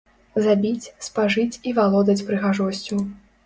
Забіць, 0.45 0.93
спажыць 1.09 1.59
і 1.69 1.77
валодаць 1.81 2.19
прыгажосцю! 2.33 2.95